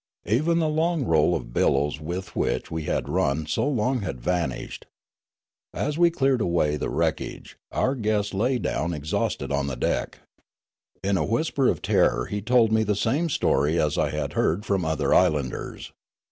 Even 0.25 0.57
the 0.57 0.67
long 0.67 1.03
roll 1.03 1.35
of 1.35 1.53
billows 1.53 1.99
with 2.01 2.35
which 2.35 2.71
we 2.71 2.85
had 2.85 3.07
run 3.07 3.45
so 3.45 3.67
long 3.69 3.99
had 4.01 4.19
vanished. 4.19 4.87
As 5.75 5.95
we 5.95 6.09
cleared 6.09 6.41
away 6.41 6.75
the 6.75 6.89
wreck 6.89 7.21
age, 7.21 7.55
our 7.71 7.93
guest 7.93 8.33
lay 8.33 8.57
down 8.57 8.95
exhausted 8.95 9.51
on 9.51 9.67
the 9.67 9.75
deck. 9.75 10.21
In 11.03 11.17
a 11.17 11.23
whisper 11.23 11.67
of 11.67 11.83
terror 11.83 12.25
he 12.25 12.41
told 12.41 12.71
me 12.71 12.81
the 12.81 12.95
same 12.95 13.29
story 13.29 13.79
as 13.79 13.95
I 13.95 14.09
had 14.09 14.33
heard 14.33 14.65
from 14.65 14.85
other 14.85 15.13
islanders. 15.13 15.93